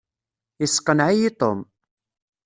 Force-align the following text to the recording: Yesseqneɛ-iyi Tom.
Yesseqneɛ-iyi 0.59 1.29
Tom. 1.39 1.59